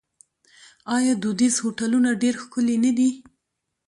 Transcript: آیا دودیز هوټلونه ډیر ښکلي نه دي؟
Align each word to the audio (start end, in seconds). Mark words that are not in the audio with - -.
آیا 0.95 1.13
دودیز 1.21 1.55
هوټلونه 1.63 2.09
ډیر 2.21 2.35
ښکلي 2.43 2.77
نه 2.85 2.91
دي؟ 2.97 3.09